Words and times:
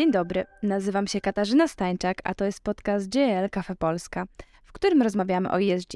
Dzień 0.00 0.12
dobry, 0.12 0.44
nazywam 0.62 1.06
się 1.06 1.20
Katarzyna 1.20 1.68
Stańczak, 1.68 2.20
a 2.24 2.34
to 2.34 2.44
jest 2.44 2.60
podcast 2.60 3.14
JL 3.14 3.50
Cafe 3.50 3.76
Polska, 3.76 4.24
w 4.64 4.72
którym 4.72 5.02
rozmawiamy 5.02 5.50
o 5.50 5.60
ESG. 5.60 5.92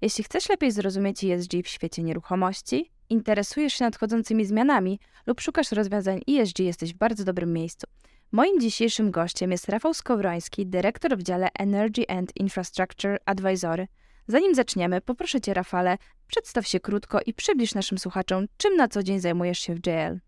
Jeśli 0.00 0.24
chcesz 0.24 0.48
lepiej 0.48 0.72
zrozumieć 0.72 1.24
ESG 1.24 1.52
w 1.64 1.68
świecie 1.68 2.02
nieruchomości, 2.02 2.90
interesujesz 3.10 3.74
się 3.74 3.84
nadchodzącymi 3.84 4.44
zmianami 4.44 5.00
lub 5.26 5.40
szukasz 5.40 5.72
rozwiązań 5.72 6.20
ESG, 6.30 6.58
jesteś 6.58 6.94
w 6.94 6.96
bardzo 6.96 7.24
dobrym 7.24 7.52
miejscu. 7.52 7.86
Moim 8.32 8.60
dzisiejszym 8.60 9.10
gościem 9.10 9.52
jest 9.52 9.68
Rafał 9.68 9.94
Skowroński, 9.94 10.66
dyrektor 10.66 11.18
w 11.18 11.22
dziale 11.22 11.48
Energy 11.58 12.08
and 12.08 12.36
Infrastructure 12.36 13.18
Advisory. 13.26 13.88
Zanim 14.26 14.54
zaczniemy, 14.54 15.00
poproszę 15.00 15.40
Cię, 15.40 15.54
Rafale, 15.54 15.98
przedstaw 16.26 16.66
się 16.66 16.80
krótko 16.80 17.20
i 17.26 17.34
przybliż 17.34 17.74
naszym 17.74 17.98
słuchaczom, 17.98 18.46
czym 18.56 18.76
na 18.76 18.88
co 18.88 19.02
dzień 19.02 19.20
zajmujesz 19.20 19.58
się 19.58 19.74
w 19.74 19.86
JL. 19.86 20.20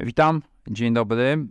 Witam, 0.00 0.42
dzień 0.70 0.94
dobry. 0.94 1.46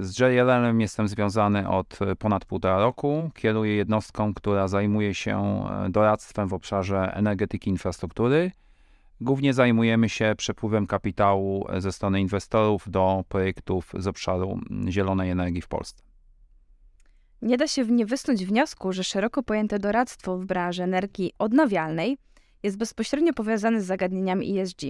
Z 0.00 0.18
JLL-em 0.18 0.80
jestem 0.80 1.08
związany 1.08 1.68
od 1.68 1.98
ponad 2.18 2.44
półtora 2.44 2.78
roku. 2.78 3.30
Kieruję 3.34 3.76
jednostką, 3.76 4.34
która 4.34 4.68
zajmuje 4.68 5.14
się 5.14 5.38
e, 5.38 5.90
doradztwem 5.90 6.48
w 6.48 6.54
obszarze 6.54 7.12
energetyki 7.14 7.70
i 7.70 7.72
infrastruktury. 7.72 8.52
Głównie 9.20 9.54
zajmujemy 9.54 10.08
się 10.08 10.34
przepływem 10.36 10.86
kapitału 10.86 11.66
ze 11.78 11.92
strony 11.92 12.20
inwestorów 12.20 12.90
do 12.90 13.24
projektów 13.28 13.92
z 13.98 14.06
obszaru 14.06 14.60
zielonej 14.88 15.30
energii 15.30 15.62
w 15.62 15.68
Polsce. 15.68 16.02
Nie 17.42 17.56
da 17.56 17.66
się 17.66 17.86
nie 17.86 18.06
wysnuć 18.06 18.46
wniosku, 18.46 18.92
że 18.92 19.04
szeroko 19.04 19.42
pojęte 19.42 19.78
doradztwo 19.78 20.38
w 20.38 20.46
branży 20.46 20.82
energii 20.82 21.32
odnawialnej 21.38 22.18
jest 22.62 22.78
bezpośrednio 22.78 23.32
powiązane 23.32 23.80
z 23.80 23.86
zagadnieniami 23.86 24.58
ESG. 24.60 24.80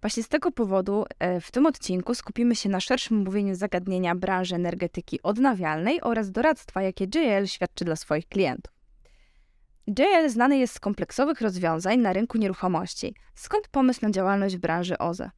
Właśnie 0.00 0.22
z 0.22 0.28
tego 0.28 0.52
powodu 0.52 1.04
e, 1.18 1.40
w 1.40 1.50
tym 1.50 1.66
odcinku 1.66 2.14
skupimy 2.14 2.56
się 2.56 2.68
na 2.68 2.80
szerszym 2.80 3.20
omówieniu 3.20 3.54
zagadnienia 3.54 4.14
branży 4.14 4.54
energetyki 4.54 5.22
odnawialnej 5.22 6.00
oraz 6.02 6.30
doradztwa, 6.30 6.82
jakie 6.82 7.04
JL 7.04 7.46
świadczy 7.46 7.84
dla 7.84 7.96
swoich 7.96 8.28
klientów. 8.28 8.72
JL 9.86 10.28
znany 10.28 10.58
jest 10.58 10.74
z 10.74 10.80
kompleksowych 10.80 11.40
rozwiązań 11.40 11.98
na 11.98 12.12
rynku 12.12 12.38
nieruchomości. 12.38 13.14
Skąd 13.34 13.68
pomysł 13.68 14.00
na 14.02 14.10
działalność 14.10 14.56
w 14.56 14.60
branży 14.60 14.98
OZE? 14.98 15.30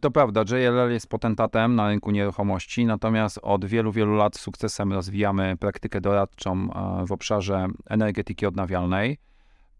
To 0.00 0.10
prawda, 0.10 0.44
JLL 0.50 0.92
jest 0.92 1.06
potentatem 1.06 1.74
na 1.74 1.88
rynku 1.88 2.10
nieruchomości, 2.10 2.86
natomiast 2.86 3.38
od 3.42 3.64
wielu, 3.64 3.92
wielu 3.92 4.14
lat 4.14 4.36
sukcesem 4.36 4.92
rozwijamy 4.92 5.56
praktykę 5.56 6.00
doradczą 6.00 6.52
e, 6.52 7.06
w 7.06 7.12
obszarze 7.12 7.66
energetyki 7.86 8.46
odnawialnej. 8.46 9.18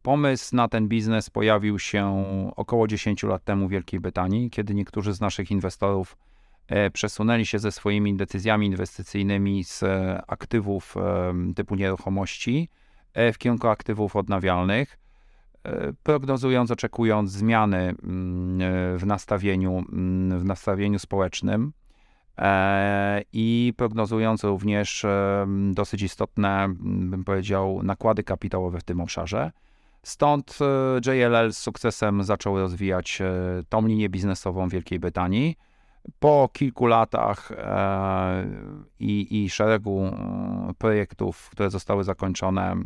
Pomysł 0.04 0.56
na 0.56 0.68
ten 0.68 0.88
biznes 0.88 1.30
pojawił 1.30 1.78
się 1.78 2.24
około 2.56 2.86
10 2.86 3.22
lat 3.22 3.44
temu 3.44 3.68
w 3.68 3.70
Wielkiej 3.70 4.00
Brytanii, 4.00 4.50
kiedy 4.50 4.74
niektórzy 4.74 5.14
z 5.14 5.20
naszych 5.20 5.50
inwestorów 5.50 6.16
e, 6.68 6.90
przesunęli 6.90 7.46
się 7.46 7.58
ze 7.58 7.72
swoimi 7.72 8.16
decyzjami 8.16 8.66
inwestycyjnymi 8.66 9.64
z 9.64 9.84
aktywów 10.26 10.94
typu 11.56 11.74
nieruchomości 11.74 12.68
w 13.14 13.38
kierunku 13.38 13.68
aktywów 13.68 14.16
odnawialnych. 14.16 14.98
E, 15.64 15.92
prognozując, 16.02 16.70
oczekując 16.70 17.30
zmiany 17.30 17.94
mm, 18.02 18.60
e, 18.62 18.98
w 18.98 19.06
nastawieniu, 19.06 19.84
mm, 19.92 20.40
w 20.40 20.44
nastawieniu 20.44 20.98
społecznym 20.98 21.72
e, 22.38 23.22
i 23.32 23.72
prognozując 23.76 24.44
również 24.44 25.06
dosyć 25.72 26.02
istotne, 26.02 26.74
bym 26.80 27.24
powiedział, 27.24 27.82
nakłady 27.82 28.22
kapitałowe 28.22 28.80
w 28.80 28.84
tym 28.84 29.00
obszarze. 29.00 29.52
Stąd 30.04 30.58
JLL 31.06 31.52
z 31.52 31.58
sukcesem 31.58 32.24
zaczął 32.24 32.58
rozwijać 32.58 33.22
tą 33.68 33.86
linię 33.86 34.08
biznesową 34.08 34.68
Wielkiej 34.68 34.98
Brytanii. 34.98 35.56
Po 36.18 36.48
kilku 36.52 36.86
latach 36.86 37.52
i, 39.00 39.44
i 39.44 39.50
szeregu 39.50 40.10
projektów, 40.78 41.50
które 41.50 41.70
zostały 41.70 42.04
zakończone, 42.04 42.76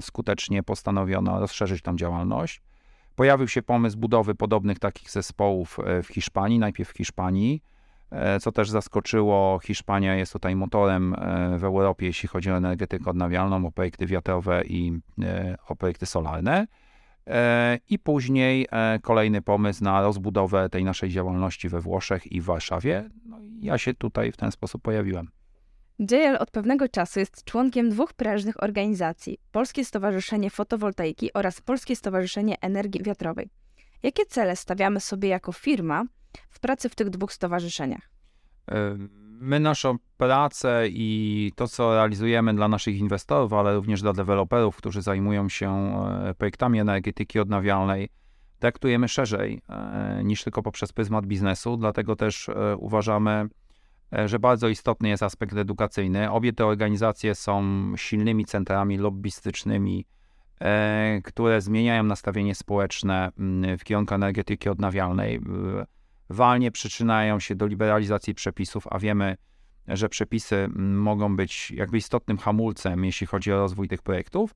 skutecznie 0.00 0.62
postanowiono 0.62 1.40
rozszerzyć 1.40 1.82
tą 1.82 1.96
działalność. 1.96 2.62
Pojawił 3.16 3.48
się 3.48 3.62
pomysł 3.62 3.98
budowy 3.98 4.34
podobnych 4.34 4.78
takich 4.78 5.10
zespołów 5.10 5.78
e, 5.84 6.02
w 6.02 6.08
Hiszpanii, 6.08 6.58
najpierw 6.58 6.90
w 6.90 6.96
Hiszpanii, 6.96 7.62
e, 7.62 7.75
co 8.40 8.52
też 8.52 8.70
zaskoczyło. 8.70 9.58
Hiszpania 9.62 10.14
jest 10.14 10.32
tutaj 10.32 10.56
motorem 10.56 11.14
e, 11.14 11.58
w 11.58 11.64
Europie, 11.64 12.06
jeśli 12.06 12.28
chodzi 12.28 12.50
o 12.50 12.56
energetykę 12.56 13.10
odnawialną, 13.10 13.66
o 13.66 13.72
projekty 13.72 14.06
wiatrowe 14.06 14.64
i 14.64 15.00
o 15.68 15.76
projekty 15.76 16.06
solarne. 16.06 16.66
I 17.88 17.98
później 17.98 18.68
kolejny 19.02 19.42
pomysł 19.42 19.84
na 19.84 20.02
rozbudowę 20.02 20.68
tej 20.68 20.84
naszej 20.84 21.10
działalności 21.10 21.68
we 21.68 21.80
Włoszech 21.80 22.32
i 22.32 22.40
w 22.40 22.44
Warszawie. 22.44 23.10
No 23.24 23.38
ja 23.60 23.78
się 23.78 23.94
tutaj 23.94 24.32
w 24.32 24.36
ten 24.36 24.52
sposób 24.52 24.82
pojawiłem. 24.82 25.30
JL 25.98 26.36
od 26.38 26.50
pewnego 26.50 26.88
czasu 26.88 27.20
jest 27.20 27.44
członkiem 27.44 27.90
dwóch 27.90 28.12
prężnych 28.12 28.62
organizacji: 28.62 29.38
Polskie 29.52 29.84
Stowarzyszenie 29.84 30.50
Fotowoltaiki 30.50 31.32
oraz 31.32 31.60
Polskie 31.60 31.96
Stowarzyszenie 31.96 32.60
Energii 32.60 33.02
Wiatrowej. 33.02 33.48
Jakie 34.02 34.26
cele 34.26 34.56
stawiamy 34.56 35.00
sobie 35.00 35.28
jako 35.28 35.52
firma 35.52 36.04
w 36.50 36.60
pracy 36.60 36.88
w 36.88 36.94
tych 36.94 37.10
dwóch 37.10 37.32
stowarzyszeniach? 37.32 38.10
My 39.40 39.60
naszą 39.60 39.96
pracę 40.16 40.88
i 40.88 41.52
to, 41.56 41.68
co 41.68 41.94
realizujemy 41.94 42.54
dla 42.54 42.68
naszych 42.68 42.98
inwestorów, 42.98 43.52
ale 43.52 43.74
również 43.74 44.02
dla 44.02 44.12
deweloperów, 44.12 44.76
którzy 44.76 45.02
zajmują 45.02 45.48
się 45.48 45.70
e, 45.70 46.34
projektami 46.34 46.80
energetyki 46.80 47.40
odnawialnej, 47.40 48.08
traktujemy 48.58 49.08
szerzej 49.08 49.62
e, 49.68 50.20
niż 50.24 50.44
tylko 50.44 50.62
poprzez 50.62 50.92
pryzmat 50.92 51.26
biznesu, 51.26 51.76
dlatego 51.76 52.16
też 52.16 52.48
e, 52.48 52.76
uważamy, 52.76 53.48
E, 54.12 54.28
że 54.28 54.38
bardzo 54.38 54.68
istotny 54.68 55.08
jest 55.08 55.22
aspekt 55.22 55.56
edukacyjny. 55.56 56.30
Obie 56.30 56.52
te 56.52 56.66
organizacje 56.66 57.34
są 57.34 57.62
silnymi 57.96 58.44
centrami 58.44 58.98
lobbystycznymi, 58.98 60.06
e, 60.60 61.20
które 61.24 61.60
zmieniają 61.60 62.02
nastawienie 62.02 62.54
społeczne 62.54 63.32
mm, 63.38 63.78
w 63.78 63.84
kierunku 63.84 64.14
energetyki 64.14 64.68
odnawialnej. 64.68 65.40
Walnie 66.30 66.70
przyczyniają 66.70 67.40
się 67.40 67.54
do 67.54 67.66
liberalizacji 67.66 68.34
przepisów, 68.34 68.86
a 68.90 68.98
wiemy, 68.98 69.36
że 69.88 70.08
przepisy 70.08 70.56
mm, 70.56 70.98
mogą 70.98 71.36
być 71.36 71.70
jakby 71.70 71.98
istotnym 71.98 72.38
hamulcem, 72.38 73.04
jeśli 73.04 73.26
chodzi 73.26 73.52
o 73.52 73.56
rozwój 73.56 73.88
tych 73.88 74.02
projektów. 74.02 74.54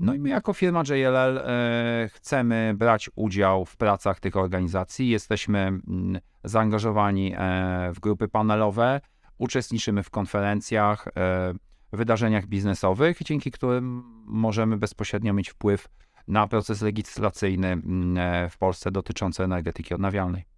No 0.00 0.14
i 0.14 0.18
my 0.18 0.28
jako 0.28 0.52
firma 0.52 0.82
JLL 0.88 1.38
e, 1.38 2.08
chcemy 2.12 2.74
brać 2.76 3.10
udział 3.14 3.64
w 3.64 3.76
pracach 3.76 4.20
tych 4.20 4.36
organizacji. 4.36 5.08
Jesteśmy 5.08 5.58
mm, 5.58 6.20
zaangażowani 6.44 7.34
e, 7.36 7.92
w 7.94 8.00
grupy 8.00 8.28
panelowe, 8.28 9.00
uczestniczymy 9.38 10.02
w 10.02 10.10
konferencjach, 10.10 11.08
e, 11.16 11.54
wydarzeniach 11.92 12.46
biznesowych, 12.46 13.18
dzięki 13.22 13.50
którym 13.50 14.02
możemy 14.26 14.76
bezpośrednio 14.76 15.34
mieć 15.34 15.50
wpływ 15.50 15.88
na 16.28 16.46
proces 16.46 16.82
legislacyjny 16.82 17.68
mm, 17.68 18.50
w 18.50 18.58
Polsce 18.58 18.90
dotyczący 18.90 19.44
energetyki 19.44 19.94
odnawialnej. 19.94 20.53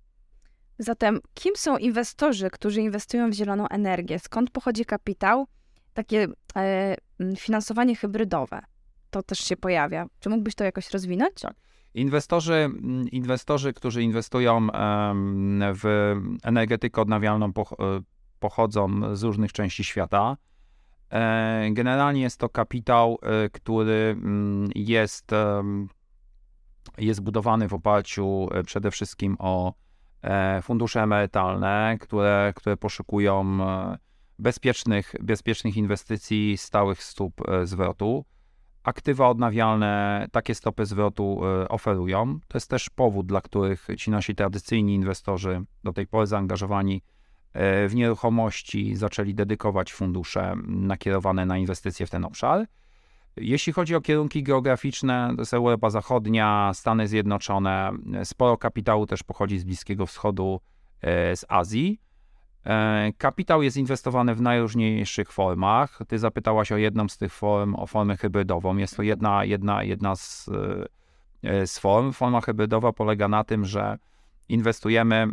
Zatem, 0.79 1.21
kim 1.35 1.53
są 1.57 1.77
inwestorzy, 1.77 2.51
którzy 2.51 2.81
inwestują 2.81 3.31
w 3.31 3.33
zieloną 3.33 3.69
energię? 3.69 4.19
Skąd 4.19 4.51
pochodzi 4.51 4.85
kapitał? 4.85 5.47
Takie 5.95 6.27
e, 6.57 6.97
finansowanie 7.37 7.97
hybrydowe 7.97 8.63
to 9.11 9.23
też 9.23 9.39
się 9.39 9.57
pojawia. 9.57 10.07
Czy 10.21 10.29
mógłbyś 10.29 10.55
to 10.55 10.65
jakoś 10.65 10.91
rozwinąć? 10.91 11.35
Tak. 11.41 11.55
Inwestorzy, 11.95 12.71
inwestorzy, 13.13 13.73
którzy 13.73 14.03
inwestują 14.03 14.67
w 15.75 16.15
energetykę 16.43 17.03
odnawialną, 17.03 17.47
e, 17.47 17.53
pochodzą 18.39 19.17
z 19.17 19.23
różnych 19.23 19.53
części 19.53 19.85
świata. 19.85 20.37
E, 21.11 21.69
generalnie 21.73 22.21
jest 22.21 22.41
to 22.41 22.49
kapitał, 22.49 23.19
e, 23.23 23.51
który 23.51 24.17
jest, 24.75 25.31
jest 26.99 27.21
budowany 27.21 27.69
w 27.69 27.75
oparciu 27.75 28.49
przede 28.67 28.91
wszystkim 28.91 29.37
o 29.39 29.75
fundusze 30.63 31.03
emerytalne, 31.03 31.99
które, 32.01 32.53
które 32.57 32.77
poszukują 32.77 33.59
bezpiecznych, 34.39 35.15
bezpiecznych 35.21 35.77
inwestycji, 35.77 36.57
stałych 36.57 37.03
stóp 37.03 37.43
zwrotu 37.65 38.25
aktywa 38.87 39.29
odnawialne 39.29 40.27
takie 40.33 40.55
stopy 40.55 40.87
zwrotu 40.87 41.41
e, 41.45 41.69
oferują. 41.69 42.39
To 42.49 42.57
jest 42.57 42.71
też 42.71 42.91
powód, 42.91 43.27
dla 43.27 43.41
których 43.41 43.89
ci 43.99 44.11
nasi 44.11 44.35
tradycyjni 44.35 44.95
inwestorzy, 44.95 45.65
do 45.85 45.93
tej 45.93 46.07
pory 46.07 46.27
zaangażowani 46.27 47.03
e, 47.53 47.89
w 47.89 47.95
nieruchomości, 47.95 48.97
zaczęli 48.97 49.35
dedykować 49.35 49.93
fundusze 49.93 50.55
nakierowane 50.67 51.47
na 51.47 51.59
inwestycje 51.59 52.07
w 52.07 52.11
ten 52.11 52.25
obszar. 52.25 52.67
Jeśli 53.37 53.73
chodzi 53.73 53.95
o 53.95 54.01
kierunki 54.01 54.43
geograficzne, 54.43 55.33
to 55.37 55.43
jest 55.43 55.55
Europa 55.55 55.91
Zachodnia, 55.91 56.71
Stany 56.75 57.09
Zjednoczone, 57.09 57.93
sporo 58.25 58.59
kapitału 58.59 59.07
też 59.07 59.23
pochodzi 59.23 59.59
z 59.59 59.65
Bliskiego 59.65 60.07
Wschodu, 60.07 60.61
e, 61.03 61.37
z 61.37 61.45
Azji. 61.49 62.01
E, 62.67 63.13
kapitał 63.19 63.63
jest 63.63 63.77
inwestowany 63.77 64.35
w 64.35 64.41
najróżniejszych 64.41 65.33
formach. 65.33 65.99
Ty 66.09 66.19
zapytałaś 66.19 66.73
o 66.73 66.77
jedną 66.77 67.09
z 67.09 67.19
tych 67.19 67.33
form, 67.33 67.75
o 67.75 67.87
formę 67.87 68.17
hybrydową. 68.17 68.77
Jest 68.77 68.97
to 68.97 69.03
jedna, 69.03 69.45
jedna, 69.45 69.83
jedna 69.83 70.17
z, 70.17 70.51
e, 71.43 71.67
z 71.67 71.79
form. 71.79 72.13
Forma 72.13 72.41
hybrydowa 72.41 72.93
polega 72.93 73.29
na 73.29 73.45
tym, 73.45 73.65
że 73.65 73.99
inwestujemy 74.49 75.27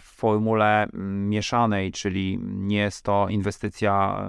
w 0.00 0.04
formule 0.04 0.86
mieszanej, 1.28 1.92
czyli 1.92 2.38
nie 2.42 2.78
jest 2.78 3.04
to 3.04 3.28
inwestycja 3.28 4.22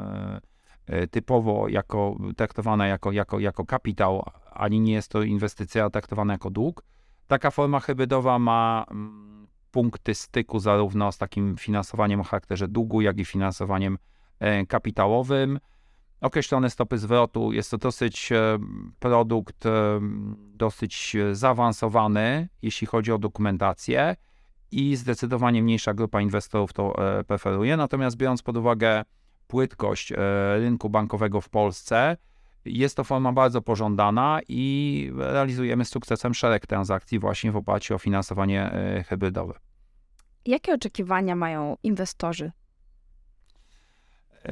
typowo 1.12 1.68
jako, 1.68 2.18
traktowana 2.38 2.88
jako, 2.88 3.12
jako, 3.12 3.39
jako 3.39 3.65
kapitał, 3.65 4.24
ani 4.51 4.80
nie 4.80 4.94
jest 4.94 5.12
to 5.12 5.24
inwestycja 5.24 5.89
traktowana 5.89 6.33
jako 6.33 6.50
dług. 6.50 6.83
Taka 7.27 7.51
forma 7.51 7.80
hybrydowa 7.80 8.39
ma 8.39 8.86
punkty 9.71 10.15
styku 10.15 10.59
zarówno 10.59 11.12
z 11.12 11.18
takim 11.18 11.57
finansowaniem 11.57 12.19
o 12.21 12.24
charakterze 12.24 12.68
długu, 12.68 13.01
jak 13.01 13.19
i 13.19 13.25
finansowaniem 13.25 13.97
e, 14.39 14.65
kapitałowym. 14.65 15.59
Określone 16.21 16.69
stopy 16.69 16.97
zwrotu. 16.97 17.51
Jest 17.51 17.71
to 17.71 17.77
dosyć 17.77 18.31
e, 18.31 18.57
produkt 19.00 19.65
e, 19.65 20.00
dosyć 20.53 21.18
zaawansowany, 21.31 22.50
jeśli 22.62 22.88
chodzi 22.88 23.12
o 23.12 23.18
dokumentację 23.18 24.15
i 24.71 24.95
zdecydowanie 24.95 25.63
mniejsza 25.63 25.94
grupa 25.94 26.21
inwestorów 26.21 26.74
to 26.74 26.95
preferuje. 27.27 27.77
Natomiast 27.77 28.18
biorąc 28.18 28.41
pod 28.41 28.57
uwagę 28.57 29.03
płytkość 29.50 30.13
rynku 30.60 30.90
bankowego 30.90 31.42
w 31.42 31.50
Polsce, 31.50 32.18
jest 32.66 32.98
to 32.98 33.04
forma 33.04 33.34
bardzo 33.34 33.62
pożądana 33.62 34.40
i 34.48 35.12
realizujemy 35.16 35.86
z 35.86 35.90
sukcesem 35.90 36.34
szereg 36.34 36.68
transakcji 36.68 37.19
właśnie 37.19 37.51
w 37.51 37.56
oparciu 37.56 37.96
o 37.96 37.98
finansowanie 37.98 38.72
e, 38.72 39.04
hybrydowe. 39.04 39.54
Jakie 40.46 40.74
oczekiwania 40.74 41.36
mają 41.36 41.78
inwestorzy? 41.84 42.51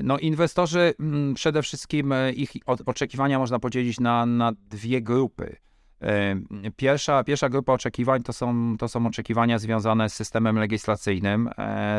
No, 0.04 0.18
inwestorzy 0.18 0.94
mm, 1.00 1.34
przede 1.34 1.62
wszystkim 1.62 2.12
e, 2.12 2.32
ich 2.32 2.52
oczekiwania 2.86 3.40
można 3.40 3.60
podzielić 3.60 4.00
na, 4.00 4.26
na 4.26 4.52
dwie 4.52 5.02
grupy. 5.02 5.56
E, 6.02 6.36
pierwsza, 6.76 7.24
pierwsza 7.24 7.50
grupa 7.50 7.74
oczekiwań 7.74 8.24
to 8.24 8.34
są, 8.34 8.78
to 8.78 8.88
są 8.88 9.08
oczekiwania 9.08 9.60
związane 9.60 10.10
z 10.10 10.14
systemem 10.14 10.60
legislacyjnym, 10.60 11.50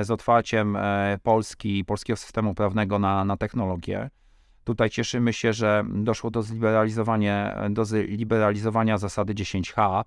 z 0.02 0.10
otwarciem 0.10 0.78
Polski, 1.22 1.84
polskiego 1.84 2.16
systemu 2.16 2.54
prawnego 2.54 2.98
na, 2.98 3.24
na 3.24 3.36
technologię. 3.36 4.10
Tutaj 4.64 4.90
cieszymy 4.90 5.32
się, 5.32 5.52
że 5.52 5.84
doszło 5.88 6.30
do 6.30 6.42
zliberalizowania, 6.42 7.68
do 7.70 7.84
zliberalizowania 7.84 8.98
zasady 8.98 9.34
10H. 9.34 10.04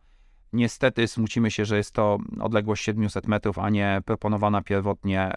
Niestety 0.54 1.08
smucimy 1.08 1.52
się, 1.52 1.66
że 1.66 1.78
jest 1.78 1.92
to 1.92 2.18
odległość 2.40 2.84
700 2.84 3.28
metrów, 3.28 3.60
a 3.60 3.70
nie 3.70 4.02
proponowana 4.06 4.62
pierwotnie 4.62 5.32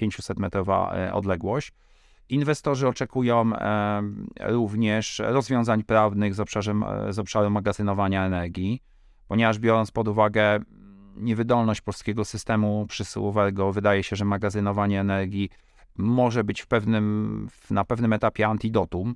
500-metrowa 0.00 0.92
e, 0.92 1.08
e, 1.08 1.12
odległość. 1.14 1.72
Inwestorzy 2.30 2.88
oczekują 2.88 3.50
również 4.40 5.22
rozwiązań 5.24 5.82
prawnych 5.82 6.34
z, 6.34 6.40
obszarem, 6.40 6.84
z 7.10 7.18
obszaru 7.18 7.50
magazynowania 7.50 8.26
energii, 8.26 8.82
ponieważ 9.28 9.58
biorąc 9.58 9.90
pod 9.90 10.08
uwagę 10.08 10.60
niewydolność 11.16 11.80
polskiego 11.80 12.24
systemu 12.24 12.86
przesyłowego, 12.88 13.72
wydaje 13.72 14.02
się, 14.02 14.16
że 14.16 14.24
magazynowanie 14.24 15.00
energii 15.00 15.50
może 15.96 16.44
być 16.44 16.60
w 16.60 16.66
pewnym, 16.66 17.48
na 17.70 17.84
pewnym 17.84 18.12
etapie 18.12 18.46
antidotum 18.46 19.14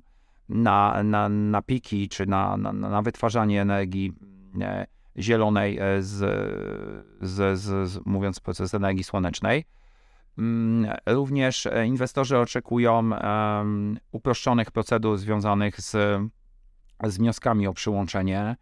na, 0.49 1.03
na, 1.03 1.29
na 1.29 1.61
piki 1.61 2.09
czy 2.09 2.25
na, 2.25 2.57
na, 2.57 2.73
na 2.73 3.01
wytwarzanie 3.01 3.61
energii 3.61 4.13
e, 4.61 4.85
zielonej 5.17 5.77
e, 5.79 6.01
z, 6.01 6.17
z, 7.21 7.59
z, 7.59 7.89
z, 7.89 8.05
mówiąc 8.05 8.39
proces 8.39 8.73
energii 8.73 9.03
słonecznej. 9.03 9.65
Mm, 10.37 10.95
również 11.05 11.65
e, 11.65 11.85
inwestorzy 11.85 12.37
oczekują 12.37 13.09
uproszczonych 14.11 14.71
procedur 14.71 15.17
związanych 15.17 15.81
z, 15.81 15.91
z 17.03 17.17
wnioskami 17.17 17.67
o 17.67 17.73
przyłączenie, 17.73 18.55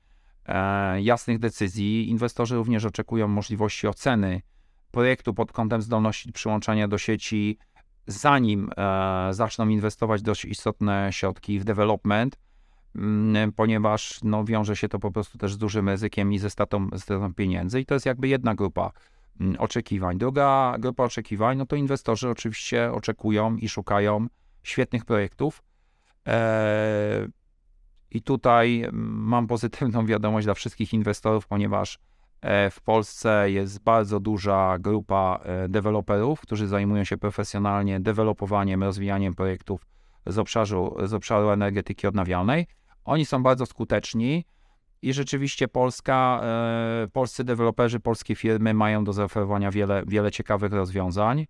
e, 0.45 1.01
jasnych 1.01 1.39
decyzji. 1.39 2.09
Inwestorzy 2.09 2.55
również 2.55 2.85
oczekują 2.85 3.27
możliwości 3.27 3.87
oceny 3.87 4.41
projektu 4.91 5.33
pod 5.33 5.51
kątem 5.51 5.81
zdolności 5.81 6.31
przyłączania 6.31 6.87
do 6.87 6.97
sieci, 6.97 7.57
zanim 8.07 8.69
e, 8.77 9.33
zaczną 9.33 9.67
inwestować 9.67 10.21
dość 10.21 10.45
istotne 10.45 11.09
środki 11.11 11.59
w 11.59 11.63
development, 11.63 12.39
mm, 12.95 13.51
ponieważ 13.51 14.19
no, 14.23 14.45
wiąże 14.45 14.75
się 14.75 14.89
to 14.89 14.99
po 14.99 15.11
prostu 15.11 15.37
też 15.37 15.53
z 15.53 15.57
dużym 15.57 15.89
ryzykiem 15.89 16.33
i 16.33 16.39
ze 16.39 16.49
statą, 16.49 16.89
ze 16.93 16.99
statą 16.99 17.33
pieniędzy. 17.33 17.81
I 17.81 17.85
to 17.85 17.93
jest 17.93 18.05
jakby 18.05 18.27
jedna 18.27 18.55
grupa 18.55 18.91
oczekiwań. 19.57 20.17
Druga 20.17 20.75
grupa 20.79 21.03
oczekiwań, 21.03 21.57
no 21.57 21.65
to 21.65 21.75
inwestorzy 21.75 22.29
oczywiście 22.29 22.91
oczekują 22.91 23.55
i 23.55 23.69
szukają 23.69 24.27
świetnych 24.63 25.05
projektów. 25.05 25.63
E, 26.27 27.27
I 28.11 28.21
tutaj 28.21 28.83
mm, 28.83 28.93
mam 29.23 29.47
pozytywną 29.47 30.05
wiadomość 30.05 30.45
dla 30.45 30.53
wszystkich 30.53 30.93
inwestorów, 30.93 31.47
ponieważ 31.47 31.99
E, 32.43 32.69
w 32.69 32.81
Polsce 32.81 33.51
jest 33.51 33.83
bardzo 33.83 34.19
duża 34.19 34.77
grupa 34.79 35.39
e, 35.43 35.69
deweloperów, 35.69 36.41
którzy 36.41 36.67
zajmują 36.67 37.03
się 37.03 37.17
profesjonalnie 37.17 37.99
dewelopowaniem, 37.99 38.83
rozwijaniem 38.83 39.33
projektów 39.33 39.85
z 40.25 40.37
obszaru, 40.37 40.95
z 41.03 41.13
obszaru 41.13 41.49
energetyki 41.49 42.07
odnawialnej. 42.07 42.67
Oni 43.05 43.25
są 43.25 43.43
bardzo 43.43 43.65
skuteczni 43.65 44.45
i 45.03 45.13
rzeczywiście 45.13 45.67
Polska, 45.67 46.41
e, 46.43 47.07
polscy 47.07 47.43
deweloperzy, 47.43 47.99
polskie 47.99 48.35
firmy 48.35 48.73
mają 48.73 49.03
do 49.03 49.13
zaoferowania 49.13 49.71
wiele, 49.71 50.03
wiele 50.07 50.31
ciekawych 50.31 50.73
rozwiązań 50.73 51.47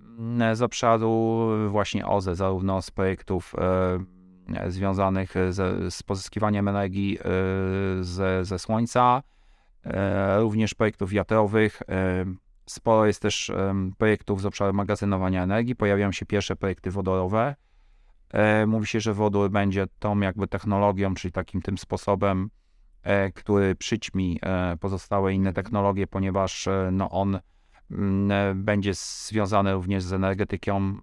mm, 0.00 0.56
z 0.56 0.62
obszaru 0.62 1.48
właśnie 1.70 2.06
OZE, 2.06 2.34
zarówno 2.34 2.82
z 2.82 2.90
projektów 2.90 3.54
związanych 4.68 5.34
z, 5.50 5.94
z 5.94 6.02
pozyskiwaniem 6.02 6.68
energii 6.68 7.18
ze, 8.00 8.44
ze 8.44 8.58
słońca, 8.58 9.22
E, 9.84 10.40
również 10.40 10.74
projektów 10.74 11.10
wiatrowych. 11.10 11.82
E, 11.88 12.24
sporo 12.66 13.06
jest 13.06 13.22
też 13.22 13.52
projektów 13.98 14.40
z 14.40 14.46
obszaru 14.46 14.74
magazynowania 14.74 15.42
energii. 15.42 15.76
Pojawiają 15.76 16.12
się 16.12 16.26
pierwsze 16.26 16.56
projekty 16.56 16.90
wodorowe. 16.90 17.56
E, 18.30 18.66
mówi 18.66 18.86
się, 18.86 19.00
że 19.00 19.14
wodór 19.14 19.50
będzie 19.50 19.86
tą 19.98 20.20
jakby 20.20 20.46
technologią, 20.46 21.14
czyli 21.14 21.32
takim 21.32 21.62
tym 21.62 21.78
sposobem, 21.78 22.50
który 23.34 23.74
przyćmi 23.74 24.40
pozostałe 24.80 25.34
inne 25.34 25.52
technologie, 25.52 26.06
ponieważ 26.06 26.68
no 26.92 27.10
on 27.10 27.38
mm, 27.90 28.64
będzie 28.64 28.94
związany 28.94 29.72
również 29.72 30.04
z 30.04 30.12
energetyką 30.12 30.98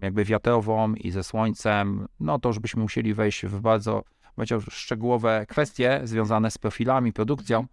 jakby 0.00 0.24
wiatrową 0.24 0.94
i 0.94 1.10
ze 1.10 1.24
słońcem. 1.24 2.06
No 2.20 2.38
to 2.38 2.48
już 2.48 2.58
byśmy 2.58 2.82
musieli 2.82 3.14
wejść 3.14 3.46
w 3.46 3.60
bardzo, 3.60 4.02
bardzo 4.36 4.60
szczegółowe 4.60 5.46
kwestie 5.48 6.00
związane 6.04 6.50
z 6.50 6.58
profilami, 6.58 7.12
produkcją 7.12 7.66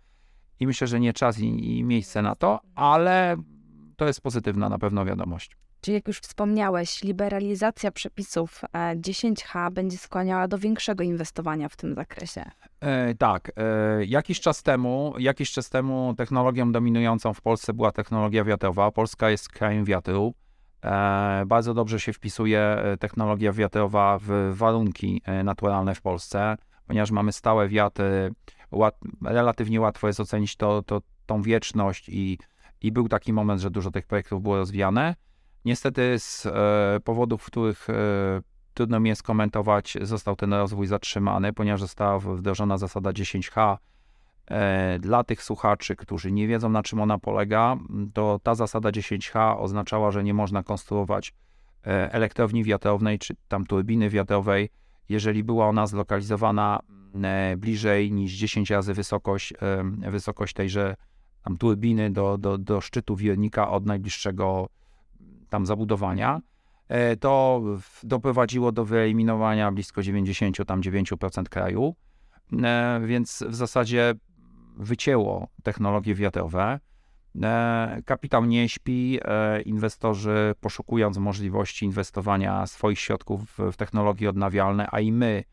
i 0.60 0.68
myślę, 0.68 0.88
że 0.88 1.00
nie 1.00 1.14
czas 1.14 1.40
i, 1.40 1.78
i 1.78 1.84
miejsce 1.84 2.22
na 2.22 2.36
to, 2.36 2.60
ale 2.76 3.38
to 3.96 4.08
jest 4.08 4.22
pozytywna 4.22 4.70
na 4.70 4.80
pewno 4.80 5.06
wiadomość. 5.06 5.58
Czyli 5.84 5.96
jak 5.96 6.08
już 6.08 6.20
wspomniałeś, 6.20 7.04
liberalizacja 7.04 7.92
przepisów 7.92 8.62
10H 8.96 9.68
e, 9.68 9.72
będzie 9.72 9.98
skłaniała 9.98 10.48
do 10.48 10.58
większego 10.58 11.04
inwestowania 11.04 11.70
w 11.70 11.76
tym 11.76 11.96
zakresie. 11.96 12.52
E, 12.80 13.16
tak. 13.16 13.52
E, 13.56 14.06
jakiś 14.06 14.40
czas 14.40 14.64
temu, 14.64 15.14
jakiś 15.20 15.52
czas 15.52 15.70
temu 15.70 16.14
technologią 16.18 16.72
dominującą 16.72 17.34
w 17.34 17.42
Polsce 17.42 17.74
była 17.74 17.92
technologia 17.92 18.44
wiatrowa. 18.44 18.92
Polska 18.92 19.30
jest 19.30 19.50
krajem 19.50 19.86
wiatru. 19.86 20.34
E, 20.84 21.44
bardzo 21.46 21.74
dobrze 21.74 22.00
się 22.00 22.14
wpisuje 22.14 22.60
e, 22.60 22.98
technologia 22.98 23.54
wiatrowa 23.54 24.20
w 24.22 24.52
warunki 24.54 25.22
e, 25.26 25.44
naturalne 25.44 25.96
w 25.96 26.02
Polsce, 26.02 26.56
ponieważ 26.88 27.12
mamy 27.12 27.32
stałe 27.32 27.68
wiatry 27.68 28.32
łat, 28.72 28.98
relatywnie 29.26 29.82
łatwo 29.82 30.08
jest 30.08 30.20
ocenić 30.20 30.56
to, 30.56 30.84
to, 30.84 31.02
tą 31.26 31.42
wieczność 31.42 32.10
i, 32.10 32.38
i 32.82 32.92
był 32.92 33.08
taki 33.08 33.34
moment, 33.34 33.62
że 33.62 33.72
dużo 33.72 33.92
tych 33.92 34.08
projektów 34.08 34.42
było 34.42 34.58
rozwijane. 34.58 35.16
Niestety 35.66 36.20
z 36.20 36.46
e, 36.46 37.00
powodów, 37.04 37.46
których 37.46 37.90
e, 37.90 37.94
trudno 38.74 39.00
mi 39.00 39.10
jest 39.10 39.24
komentować, 39.24 39.98
został 40.02 40.36
ten 40.36 40.54
rozwój 40.54 40.88
zatrzymany, 40.88 41.54
ponieważ 41.54 41.82
została 41.82 42.20
wdrożona 42.20 42.78
zasada 42.78 43.12
10H. 43.12 43.78
E, 44.48 45.00
dla 45.00 45.24
tych 45.24 45.44
słuchaczy, 45.44 45.96
którzy 45.96 46.32
nie 46.32 46.48
wiedzą 46.48 46.70
na 46.70 46.84
czym 46.84 47.02
ona 47.02 47.20
polega, 47.20 47.78
to 48.14 48.40
ta 48.44 48.56
zasada 48.56 48.90
10H 48.90 49.56
oznaczała, 49.60 50.12
że 50.12 50.24
nie 50.24 50.34
można 50.34 50.64
konstruować 50.64 51.34
elektrowni 51.86 52.64
wiatrownej 52.64 53.20
czy 53.20 53.36
tam 53.48 53.66
turbiny 53.66 54.10
wiatrowej, 54.10 54.70
jeżeli 55.10 55.44
była 55.44 55.68
ona 55.68 55.88
zlokalizowana 55.88 56.80
bliżej 57.58 58.12
niż 58.12 58.34
10 58.34 58.70
razy 58.70 58.94
wysokość, 58.94 59.54
wysokość 60.10 60.54
tejże 60.54 60.96
tam 61.44 61.58
turbiny 61.58 62.12
do, 62.12 62.38
do, 62.38 62.58
do 62.58 62.82
szczytu 62.82 63.16
wirnika 63.16 63.70
od 63.70 63.86
najbliższego 63.86 64.70
tam 65.54 65.66
zabudowania. 65.66 66.42
E, 66.88 67.18
to 67.18 67.62
doprowadziło 68.04 68.72
do 68.72 68.86
wyeliminowania 68.86 69.72
blisko 69.72 70.02
99% 70.02 71.44
kraju, 71.44 71.96
więc 73.06 73.44
w 73.50 73.56
zasadzie 73.56 74.14
wycięło 74.78 75.48
technologie 75.64 76.16
wiatrowe. 76.16 76.80
Kapitał 78.06 78.46
nie 78.46 78.70
śpi, 78.70 79.20
inwestorzy 79.66 80.56
poszukując 80.62 81.18
możliwości 81.18 81.86
inwestowania 81.86 82.68
swoich 82.68 83.00
środków 83.00 83.58
w 83.72 83.76
technologie 83.76 84.30
odnawialne, 84.30 84.88
a 84.92 85.00
i 85.00 85.12
my 85.12 85.44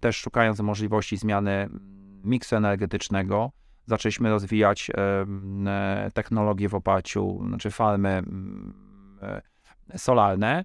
też 0.00 0.16
szukając 0.16 0.60
możliwości 0.60 1.16
zmiany 1.16 1.68
miksu 2.24 2.56
energetycznego, 2.56 3.50
zaczęliśmy 3.86 4.30
rozwijać 4.30 4.90
technologie 6.14 6.68
w 6.68 6.74
oparciu, 6.74 7.44
znaczy 7.48 7.70
farmy 7.70 8.22
solarne. 9.96 10.64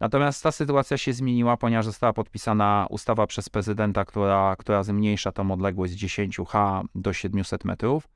Natomiast 0.00 0.42
ta 0.42 0.52
sytuacja 0.52 0.98
się 0.98 1.12
zmieniła, 1.12 1.56
ponieważ 1.56 1.84
została 1.84 2.12
podpisana 2.12 2.86
ustawa 2.90 3.26
przez 3.26 3.48
prezydenta, 3.48 4.04
która, 4.04 4.56
która 4.58 4.82
zmniejsza 4.82 5.32
tą 5.32 5.50
odległość 5.50 5.92
z 5.92 5.96
10H 5.96 6.82
do 6.94 7.12
700 7.12 7.64
metrów, 7.64 8.08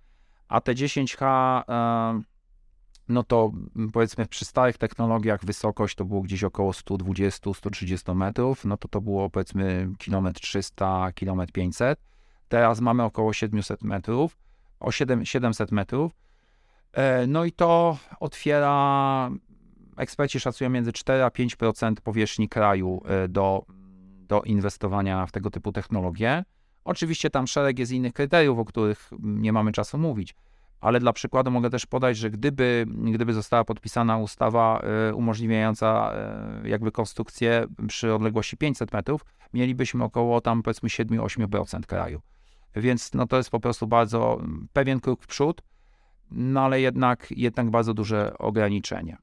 a 0.48 0.60
te 0.60 0.74
10H, 0.74 1.62
e, 1.68 2.22
no 3.08 3.22
to 3.22 3.52
powiedzmy 3.92 4.26
przy 4.26 4.44
starych 4.44 4.78
technologiach 4.78 5.44
wysokość 5.44 5.96
to 5.96 6.04
było 6.04 6.22
gdzieś 6.22 6.44
około 6.44 6.72
120-130 6.72 8.14
metrów, 8.14 8.64
no 8.64 8.76
to 8.76 8.88
to 8.88 9.00
było 9.00 9.30
powiedzmy 9.30 9.88
kilometr 9.98 10.40
300, 10.40 11.12
kilometr 11.14 11.52
500. 11.52 12.00
Teraz 12.48 12.80
mamy 12.80 13.02
około 13.02 13.32
700 13.32 13.82
metrów, 13.82 14.38
o 14.80 14.92
7, 14.92 15.26
700 15.26 15.72
metrów. 15.72 16.12
E, 16.92 17.26
no 17.26 17.44
i 17.44 17.52
to 17.52 17.98
otwiera 18.20 19.30
eksperci 19.96 20.40
szacują 20.40 20.70
między 20.70 20.92
4 20.92 21.24
a 21.24 21.28
5% 21.28 21.94
powierzchni 21.94 22.48
kraju 22.48 23.02
e, 23.04 23.28
do, 23.28 23.64
do 24.28 24.42
inwestowania 24.42 25.26
w 25.26 25.32
tego 25.32 25.50
typu 25.50 25.72
technologie. 25.72 26.44
Oczywiście 26.84 27.30
tam 27.30 27.46
szereg 27.46 27.78
jest 27.78 27.92
innych 27.92 28.12
kryteriów, 28.12 28.58
o 28.58 28.64
których 28.64 29.10
nie 29.20 29.52
mamy 29.52 29.72
czasu 29.72 29.98
mówić, 29.98 30.34
ale 30.80 31.00
dla 31.00 31.12
przykładu 31.12 31.50
mogę 31.50 31.70
też 31.70 31.86
podać, 31.86 32.16
że 32.16 32.30
gdyby, 32.30 32.86
gdyby 32.88 33.32
została 33.32 33.64
podpisana 33.64 34.18
ustawa 34.18 34.80
e, 34.80 35.14
umożliwiająca 35.14 36.12
e, 36.14 36.68
jakby 36.68 36.92
konstrukcję 36.92 37.66
przy 37.88 38.14
odległości 38.14 38.56
500 38.56 38.92
metrów, 38.92 39.24
mielibyśmy 39.54 40.04
około 40.04 40.40
tam 40.40 40.62
powiedzmy 40.62 40.88
7-8% 40.88 41.80
kraju. 41.80 42.20
Więc 42.76 43.14
no 43.14 43.26
to 43.26 43.36
jest 43.36 43.50
po 43.50 43.60
prostu 43.60 43.86
bardzo 43.86 44.40
pewien 44.72 45.00
krok 45.00 45.22
w 45.22 45.26
przód, 45.26 45.62
no 46.30 46.60
ale 46.60 46.80
jednak, 46.80 47.26
jednak 47.30 47.70
bardzo 47.70 47.94
duże 47.94 48.38
ograniczenie. 48.38 49.16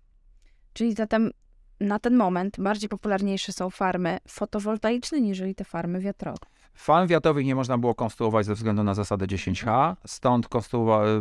Czyli 0.74 0.94
zatem 0.94 1.32
na 1.80 2.00
ten 2.00 2.16
moment 2.16 2.60
bardziej 2.60 2.90
popularniejsze 2.90 3.52
są 3.52 3.70
farmy 3.70 4.18
fotowoltaiczne 4.28 5.22
niż 5.22 5.42
te 5.56 5.64
farmy 5.64 6.00
wiatrowe. 6.00 6.38
Farm 6.74 7.08
wiatrowych 7.08 7.46
nie 7.46 7.56
można 7.56 7.78
było 7.78 7.96
konstruować 7.96 8.46
ze 8.46 8.54
względu 8.54 8.84
na 8.84 8.94
zasadę 8.94 9.26
10H, 9.26 9.96
stąd 10.08 10.48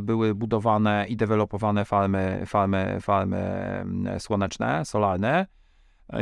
były 0.01 0.35
budowane 0.35 1.07
i 1.09 1.17
dewelopowane 1.17 1.85
farmy, 1.85 2.43
farmy, 2.47 2.99
farmy 3.01 3.39
mm, 3.39 4.21
słoneczne, 4.21 4.85
solarne. 4.85 5.47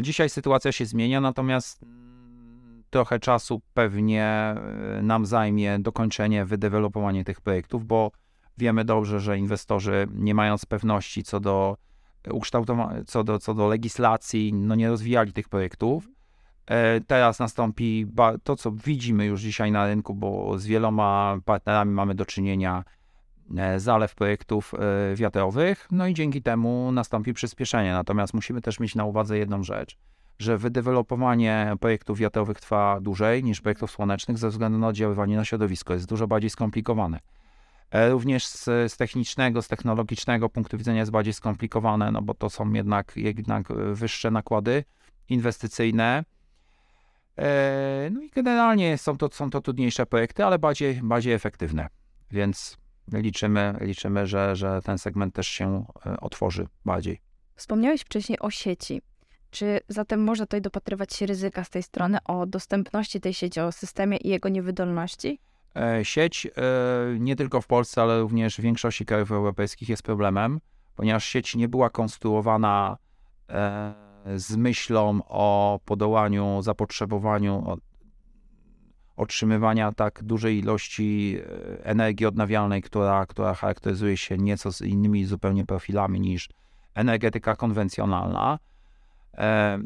Dzisiaj 0.02 0.28
sytuacja 0.28 0.72
się 0.72 0.86
zmienia, 0.86 1.20
natomiast 1.20 1.82
mm, 1.82 2.82
trochę 2.90 3.18
czasu 3.18 3.60
pewnie 3.74 4.54
y, 4.98 5.02
nam 5.02 5.26
zajmie 5.26 5.78
dokończenie, 5.78 6.44
wydevelopowanie 6.44 7.24
tych 7.24 7.40
projektów, 7.40 7.84
bo 7.86 8.10
wiemy 8.58 8.84
dobrze, 8.84 9.20
że 9.20 9.38
inwestorzy 9.38 10.06
nie 10.14 10.34
mając 10.34 10.66
pewności 10.66 11.22
co 11.22 11.40
do 11.40 11.76
ukształtowane, 12.30 13.04
co 13.04 13.24
do, 13.24 13.38
co 13.38 13.54
do 13.54 13.68
legislacji, 13.68 14.52
no 14.52 14.74
nie 14.74 14.88
rozwijali 14.88 15.32
tych 15.32 15.48
projektów. 15.48 16.08
E, 16.66 17.00
teraz 17.00 17.38
nastąpi 17.38 18.06
to, 18.44 18.56
co 18.56 18.70
widzimy 18.70 19.26
już 19.26 19.40
dzisiaj 19.40 19.72
na 19.72 19.86
rynku, 19.86 20.14
bo 20.14 20.58
z 20.58 20.66
wieloma 20.66 21.38
partnerami 21.44 21.92
mamy 21.92 22.14
do 22.14 22.26
czynienia, 22.26 22.84
e, 23.56 23.80
zalew 23.80 24.14
projektów 24.14 24.74
e, 24.74 25.16
wiatrowych, 25.16 25.88
no 25.90 26.06
i 26.06 26.14
dzięki 26.14 26.42
temu 26.42 26.92
nastąpi 26.92 27.34
przyspieszenie. 27.34 27.92
Natomiast 27.92 28.34
musimy 28.34 28.60
też 28.60 28.80
mieć 28.80 28.94
na 28.94 29.04
uwadze 29.04 29.38
jedną 29.38 29.62
rzecz, 29.62 29.96
że 30.38 30.58
wydevelopowanie 30.58 31.74
projektów 31.80 32.18
wiatrowych 32.18 32.60
trwa 32.60 33.00
dłużej 33.00 33.44
niż 33.44 33.60
projektów 33.60 33.90
słonecznych 33.90 34.38
ze 34.38 34.48
względu 34.48 34.78
na 34.78 34.88
oddziaływanie 34.88 35.36
na 35.36 35.44
środowisko. 35.44 35.94
Jest 35.94 36.08
dużo 36.08 36.26
bardziej 36.26 36.50
skomplikowane. 36.50 37.20
E, 37.90 38.10
również 38.10 38.46
z, 38.46 38.64
z, 38.64 38.96
technicznego, 38.96 39.62
z 39.62 39.68
technologicznego 39.68 40.48
punktu 40.48 40.78
widzenia 40.78 41.00
jest 41.00 41.10
bardziej 41.10 41.32
skomplikowane, 41.32 42.10
no 42.10 42.22
bo 42.22 42.34
to 42.34 42.50
są 42.50 42.72
jednak, 42.72 43.12
jednak 43.16 43.68
wyższe 43.92 44.30
nakłady 44.30 44.84
inwestycyjne. 45.28 46.24
E, 47.38 48.08
no 48.12 48.22
i 48.22 48.30
generalnie 48.30 48.98
są 48.98 49.18
to, 49.18 49.28
są 49.32 49.50
to 49.50 49.60
trudniejsze 49.60 50.06
projekty, 50.06 50.44
ale 50.44 50.58
bardziej, 50.58 51.00
bardziej 51.02 51.32
efektywne. 51.32 51.88
Więc 52.30 52.76
liczymy, 53.12 53.74
liczymy 53.80 54.26
że, 54.26 54.56
że 54.56 54.80
ten 54.84 54.98
segment 54.98 55.34
też 55.34 55.48
się 55.48 55.84
e, 56.06 56.20
otworzy 56.20 56.66
bardziej. 56.84 57.20
Wspomniałeś 57.54 58.00
wcześniej 58.00 58.38
o 58.38 58.50
sieci. 58.50 59.02
Czy 59.50 59.80
zatem 59.88 60.24
można 60.24 60.46
tutaj 60.46 60.60
dopatrywać 60.60 61.14
się 61.14 61.26
ryzyka 61.26 61.64
z 61.64 61.70
tej 61.70 61.82
strony 61.82 62.18
o 62.24 62.46
dostępności 62.46 63.20
tej 63.20 63.34
sieci, 63.34 63.60
o 63.60 63.72
systemie 63.72 64.16
i 64.16 64.28
jego 64.28 64.48
niewydolności? 64.48 65.38
E, 65.76 66.04
sieć 66.04 66.46
e, 66.46 66.50
nie 67.18 67.36
tylko 67.36 67.60
w 67.60 67.66
Polsce, 67.66 68.02
ale 68.02 68.20
również 68.20 68.56
w 68.56 68.60
większości 68.60 69.04
krajów 69.04 69.32
europejskich 69.32 69.88
jest 69.88 70.02
problemem, 70.02 70.60
ponieważ 70.96 71.24
sieć 71.24 71.56
nie 71.56 71.68
była 71.68 71.90
konstruowana 71.90 72.96
e, 73.48 73.94
z 74.36 74.56
myślą 74.56 75.20
o 75.28 75.80
podołaniu 75.84 76.62
zapotrzebowaniu 76.62 77.76
otrzymywania 79.16 79.92
tak 79.92 80.22
dużej 80.22 80.58
ilości 80.58 81.38
energii 81.82 82.26
odnawialnej, 82.26 82.82
która, 82.82 83.26
która 83.26 83.54
charakteryzuje 83.54 84.16
się 84.16 84.38
nieco 84.38 84.72
z 84.72 84.80
innymi 84.80 85.24
zupełnie 85.24 85.66
profilami 85.66 86.20
niż 86.20 86.48
energetyka 86.94 87.56
konwencjonalna. 87.56 88.58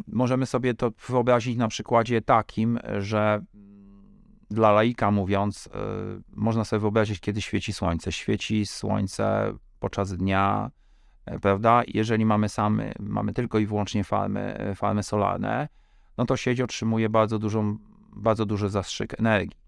Możemy 0.06 0.46
sobie 0.46 0.74
to 0.74 0.90
wyobrazić 1.08 1.56
na 1.56 1.68
przykładzie 1.68 2.22
takim, 2.22 2.78
że 2.98 3.42
dla 4.50 4.72
laika 4.72 5.10
mówiąc, 5.10 5.66
y, 5.66 5.70
można 6.32 6.64
sobie 6.64 6.80
wyobrazić, 6.80 7.20
kiedy 7.20 7.42
świeci 7.42 7.72
słońce. 7.72 8.12
Świeci 8.12 8.66
słońce 8.66 9.54
podczas 9.80 10.16
dnia, 10.16 10.70
e, 11.26 11.38
prawda? 11.38 11.82
Jeżeli 11.86 12.26
mamy 12.26 12.48
same, 12.48 12.92
mamy 13.00 13.32
tylko 13.32 13.58
i 13.58 13.66
wyłącznie 13.66 14.04
farmy, 14.04 14.58
e, 14.58 14.74
farmy 14.74 15.02
solarne, 15.02 15.68
no 16.18 16.26
to 16.26 16.36
sieć 16.36 16.60
otrzymuje 16.60 17.08
bardzo 17.08 17.38
dużą, 17.38 17.78
bardzo 18.16 18.46
duży 18.46 18.68
zastrzyk 18.68 19.20
energii. 19.20 19.58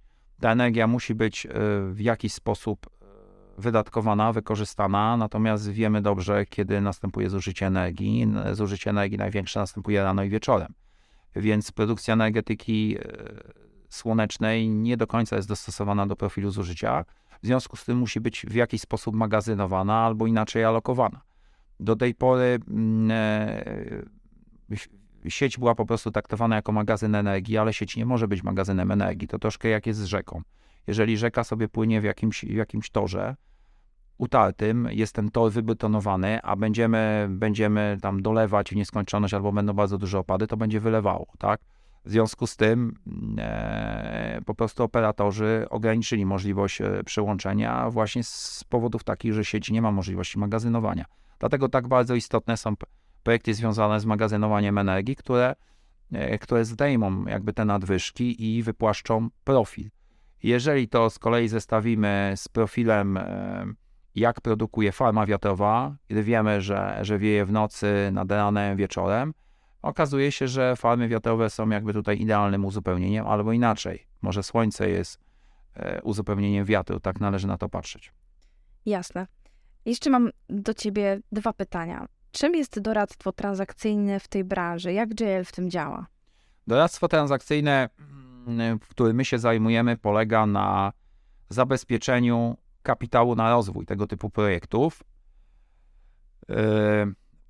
Ta 0.41 0.53
energia 0.53 0.87
musi 0.87 1.15
być 1.15 1.47
e, 1.47 1.51
w 1.93 2.01
jakiś 2.01 2.33
sposób 2.33 2.87
wydatkowana, 3.59 4.33
wykorzystana, 4.33 5.17
natomiast 5.17 5.71
wiemy 5.71 6.03
dobrze, 6.03 6.47
kiedy 6.47 6.81
następuje 6.81 7.31
zużycie 7.31 7.67
energii. 7.67 8.27
Zużycie 8.53 8.91
energii 8.91 9.19
największe 9.19 9.61
następuje 9.61 10.03
rano 10.03 10.23
i 10.23 10.29
wieczorem. 10.29 10.75
Więc 11.37 11.73
produkcja 11.73 12.15
energetyki 12.15 12.99
słonecznej 13.89 14.69
nie 14.69 14.97
do 14.97 15.07
końca 15.07 15.37
jest 15.37 15.49
dostosowana 15.49 16.07
do 16.07 16.17
profilu 16.17 16.51
zużycia. 16.51 17.05
W 17.43 17.47
związku 17.47 17.77
z 17.77 17.85
tym 17.85 17.99
musi 17.99 18.21
być 18.21 18.47
w 18.49 18.55
jakiś 18.55 18.81
sposób 18.81 19.15
magazynowana 19.15 19.99
albo 19.99 20.27
inaczej 20.27 20.65
alokowana. 20.65 21.21
Do 21.81 21.97
tej 21.97 22.15
pory 22.15 22.59
mm, 22.69 23.11
e, 23.11 25.31
sieć 25.31 25.59
była 25.59 25.75
po 25.75 25.87
prostu 25.87 26.11
traktowana 26.11 26.57
jako 26.57 26.73
magazyn 26.73 27.15
energii, 27.15 27.59
ale 27.59 27.73
sieć 27.73 27.97
nie 27.97 28.07
może 28.07 28.29
być 28.29 28.43
magazynem 28.43 28.91
energii. 28.91 29.29
To 29.29 29.39
troszkę 29.39 29.69
jak 29.69 29.87
jest 29.87 30.01
z 30.01 30.05
rzeką. 30.05 30.43
Jeżeli 30.87 31.17
rzeka 31.17 31.45
sobie 31.45 31.69
płynie 31.69 32.01
w 32.01 32.05
jakimś, 32.05 32.45
w 32.45 32.55
jakimś 32.55 32.91
torze 32.91 33.37
utartym, 34.19 34.89
jest 34.91 35.15
ten 35.15 35.31
tor 35.31 35.53
wybetonowany, 35.53 36.43
a 36.43 36.57
będziemy, 36.57 37.27
będziemy 37.31 37.99
tam 38.03 38.23
dolewać 38.23 38.71
w 38.71 38.77
nieskończoność 38.77 39.35
albo 39.35 39.53
będą 39.53 39.73
bardzo 39.73 39.99
duże 39.99 40.19
opady, 40.19 40.47
to 40.47 40.57
będzie 40.57 40.81
wylewało, 40.81 41.27
tak? 41.39 41.61
W 42.07 42.11
związku 42.11 42.47
z 42.47 42.57
tym 42.57 42.95
e, 43.39 44.41
po 44.47 44.55
prostu 44.55 44.83
operatorzy 44.83 45.67
ograniczyli 45.71 46.27
możliwość 46.27 46.81
e, 46.81 47.05
przełączenia 47.05 47.91
właśnie 47.91 48.25
z 48.25 48.65
powodów 48.69 49.05
takich, 49.05 49.33
że 49.33 49.45
sieć 49.45 49.71
nie 49.71 49.83
ma 49.83 49.93
możliwości 49.93 50.39
magazynowania. 50.39 51.05
Dlatego 51.39 51.69
tak 51.69 51.89
bardzo 51.89 52.15
istotne 52.15 52.57
są 52.57 52.75
projekty 53.23 53.55
związane 53.55 54.01
z 54.01 54.07
magazynowaniem 54.07 54.79
energii, 54.79 55.17
które, 55.17 55.55
e, 56.13 56.39
które 56.39 56.65
zdejmą 56.65 57.25
jakby 57.25 57.53
te 57.53 57.65
nadwyżki 57.65 58.57
i 58.57 58.63
wypłaszczą 58.63 59.29
profil. 59.45 59.91
Jeżeli 60.43 60.89
to 60.89 61.11
z 61.11 61.19
kolei 61.19 61.49
zestawimy 61.49 62.33
z 62.37 62.49
profilem, 62.49 63.17
e, 63.17 63.67
jak 64.15 64.41
produkuje 64.41 64.93
farma 64.93 65.27
wiatrowa, 65.27 65.97
kiedy 66.09 66.23
wiemy, 66.23 66.61
że, 66.61 66.99
że 67.03 67.19
wieje 67.19 67.45
w 67.45 67.53
nocy, 67.53 68.11
nad 68.13 68.31
ranem, 68.31 68.77
wieczorem, 68.77 69.35
Okazuje 69.87 70.33
się, 70.33 70.49
że 70.49 70.77
farmy 70.77 71.09
wiatrowe 71.09 71.51
są 71.51 71.69
jakby 71.69 71.93
tutaj 71.93 72.21
idealnym 72.21 72.65
uzupełnieniem, 72.65 73.27
albo 73.27 73.53
inaczej. 73.53 74.07
Może 74.23 74.43
słońce 74.43 74.91
jest 74.91 75.21
e, 75.75 76.03
uzupełnieniem 76.03 76.65
wiatru, 76.65 77.01
tak 77.01 77.21
należy 77.21 77.47
na 77.47 77.59
to 77.59 77.69
patrzeć. 77.69 78.13
Jasne. 78.87 79.27
Jeszcze 79.85 80.11
mam 80.11 80.31
do 80.49 80.75
ciebie 80.75 81.21
dwa 81.33 81.53
pytania. 81.53 82.07
Czym 82.33 82.55
jest 82.55 82.81
doradztwo 82.81 83.33
transakcyjne 83.33 84.21
w 84.21 84.29
tej 84.29 84.45
branży? 84.45 84.93
Jak 84.93 85.21
JL 85.21 85.45
w 85.45 85.53
tym 85.53 85.71
działa? 85.71 86.07
Doradztwo 86.67 87.09
transakcyjne, 87.09 87.89
w 88.81 88.89
którym 88.89 89.17
my 89.17 89.25
się 89.25 89.39
zajmujemy, 89.39 89.97
polega 89.97 90.47
na 90.47 90.93
zabezpieczeniu 91.49 92.57
kapitału 92.83 93.35
na 93.35 93.51
rozwój 93.51 93.87
tego 93.87 94.07
typu 94.07 94.31
projektów. 94.31 95.03
Yy, 96.49 96.57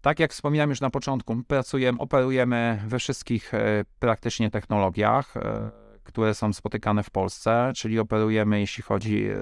tak 0.00 0.20
jak 0.20 0.32
wspominałem 0.32 0.70
już 0.70 0.80
na 0.80 0.90
początku, 0.90 1.42
pracujemy, 1.48 1.98
operujemy 1.98 2.82
we 2.86 2.98
wszystkich 2.98 3.54
e, 3.54 3.84
praktycznie 3.98 4.50
technologiach, 4.50 5.36
e, 5.36 5.70
które 6.04 6.34
są 6.34 6.52
spotykane 6.52 7.02
w 7.02 7.10
Polsce, 7.10 7.72
czyli 7.76 7.98
operujemy, 7.98 8.60
jeśli 8.60 8.82
chodzi 8.82 9.26
e, 9.26 9.36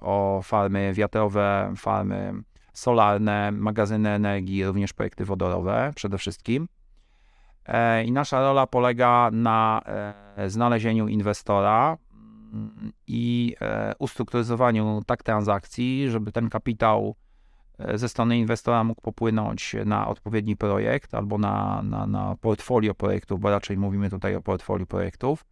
o 0.00 0.40
farmy 0.44 0.92
wiatrowe, 0.94 1.72
farmy 1.76 2.32
solarne, 2.72 3.52
magazyny 3.52 4.10
energii, 4.10 4.64
również 4.64 4.92
projekty 4.92 5.24
wodorowe 5.24 5.92
przede 5.94 6.18
wszystkim. 6.18 6.68
I 8.04 8.12
nasza 8.12 8.40
rola 8.40 8.66
polega 8.66 9.30
na 9.32 9.82
znalezieniu 10.46 11.08
inwestora 11.08 11.96
mm, 12.52 12.92
i 13.06 13.56
ustrukturyzowaniu 13.98 15.02
tak 15.06 15.22
transakcji, 15.22 16.10
żeby 16.10 16.32
ten 16.32 16.50
kapitał 16.50 17.16
ze 17.94 18.08
strony 18.08 18.38
inwestora 18.38 18.84
mógł 18.84 19.00
popłynąć 19.00 19.76
na 19.84 20.08
odpowiedni 20.08 20.56
projekt 20.56 21.14
albo 21.14 21.38
na, 21.38 21.82
na, 21.82 22.06
na 22.06 22.36
portfolio 22.40 22.94
projektów, 22.94 23.40
bo 23.40 23.50
raczej 23.50 23.76
mówimy 23.76 24.10
tutaj 24.10 24.34
o 24.34 24.42
portfolio 24.42 24.86
projektów 24.86 25.44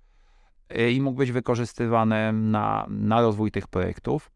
i 0.90 1.00
mógł 1.00 1.19
być 1.19 1.33
wykorzystywany 1.33 2.33
na, 2.33 2.87
na 2.88 3.21
rozwój 3.21 3.50
tych 3.50 3.69
projektów. 3.69 4.31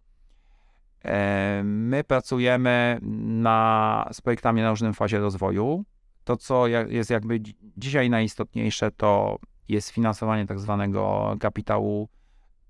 My 1.64 2.04
pracujemy 2.04 2.98
na, 3.42 4.08
z 4.12 4.20
projektami 4.20 4.62
na 4.62 4.70
różnym 4.70 4.94
fazie 4.94 5.18
rozwoju. 5.18 5.84
To, 6.24 6.36
co 6.36 6.66
jest 6.66 7.10
jakby 7.10 7.40
dzisiaj 7.76 8.10
najistotniejsze, 8.10 8.90
to 8.90 9.38
jest 9.68 9.90
finansowanie 9.90 10.46
tak 10.46 10.60
zwanego 10.60 11.34
kapitału 11.40 12.08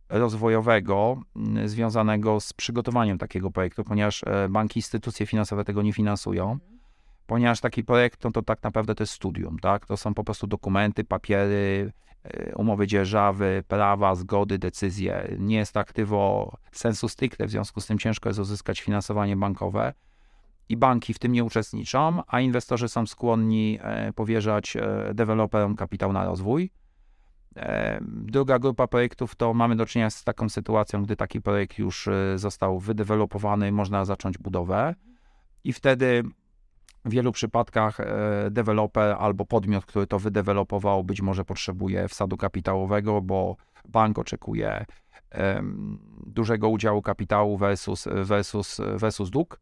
rozwojowego 0.08 1.22
mm, 1.36 1.68
związanego 1.68 2.40
z 2.40 2.52
przygotowaniem 2.52 3.18
takiego 3.18 3.50
projektu, 3.50 3.84
ponieważ 3.84 4.24
e, 4.26 4.48
banki, 4.48 4.78
instytucje 4.78 5.26
finansowe 5.26 5.64
tego 5.64 5.82
nie 5.82 5.92
finansują. 5.92 6.58
Ponieważ 7.26 7.60
taki 7.60 7.84
projekt 7.84 8.24
no 8.24 8.30
to 8.30 8.42
tak 8.42 8.62
naprawdę 8.62 8.94
to 8.94 9.02
jest 9.02 9.12
studium, 9.12 9.58
tak? 9.58 9.86
To 9.86 9.96
są 9.96 10.14
po 10.14 10.24
prostu 10.24 10.46
dokumenty, 10.46 11.04
papiery, 11.04 11.92
e, 12.24 12.54
umowy 12.54 12.86
dzierżawy, 12.86 13.64
prawa, 13.68 14.14
zgody, 14.14 14.58
decyzje. 14.58 15.36
Nie 15.38 15.56
jest 15.56 15.72
to 15.72 15.80
aktywo 15.80 16.52
sensu 16.72 17.08
stricte, 17.08 17.46
w 17.46 17.50
związku 17.50 17.80
z 17.80 17.86
tym 17.86 17.98
ciężko 17.98 18.28
jest 18.28 18.40
uzyskać 18.40 18.80
finansowanie 18.80 19.36
bankowe 19.36 19.94
i 20.68 20.76
banki 20.76 21.14
w 21.14 21.18
tym 21.18 21.32
nie 21.32 21.44
uczestniczą, 21.44 22.22
a 22.26 22.40
inwestorzy 22.40 22.88
są 22.88 23.06
skłonni 23.06 23.78
e, 23.82 24.12
powierzać 24.12 24.76
deweloperom 25.14 25.76
kapitał 25.76 26.12
na 26.12 26.24
rozwój. 26.24 26.70
Druga 28.02 28.58
grupa 28.58 28.86
projektów 28.86 29.36
to 29.36 29.54
mamy 29.54 29.76
do 29.76 29.86
czynienia 29.86 30.10
z 30.10 30.24
taką 30.24 30.48
sytuacją, 30.48 31.02
gdy 31.02 31.16
taki 31.16 31.40
projekt 31.40 31.78
już 31.78 32.08
e, 32.08 32.38
został 32.38 32.78
wydewelopowany, 32.78 33.72
można 33.72 34.04
zacząć 34.04 34.38
budowę 34.38 34.94
i 35.64 35.72
wtedy 35.72 36.22
w 37.04 37.10
wielu 37.10 37.32
przypadkach 37.32 38.00
e, 38.00 38.06
deweloper 38.50 39.16
albo 39.18 39.44
podmiot, 39.44 39.86
który 39.86 40.06
to 40.06 40.18
wydevelopował, 40.18 41.04
być 41.04 41.22
może 41.22 41.44
potrzebuje 41.44 42.08
wsadu 42.08 42.36
kapitałowego, 42.36 43.20
bo 43.22 43.56
bank 43.88 44.18
oczekuje 44.18 44.84
dużego 46.26 46.68
udziału 46.68 47.02
kapitału 47.02 47.56
versus, 47.56 48.08
versus, 48.24 48.80
versus 48.94 49.30
dług. 49.30 49.60